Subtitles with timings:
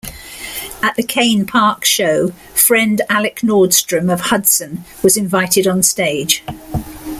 [0.81, 6.41] At the Cain Park show, friend Alec Nordstrom of Hudson was invited onstage.